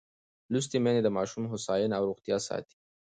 [0.51, 2.77] لوستې میندې د ماشوم هوساینه او روغتیا ساتي.